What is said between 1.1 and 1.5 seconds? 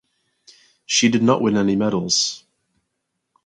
not